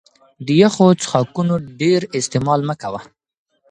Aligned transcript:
د 0.45 0.47
يخو 0.61 0.87
څښاکونو 1.01 1.55
ډېر 1.81 2.01
استعمال 2.19 2.59
مه 2.67 2.75
کوه 2.81 3.01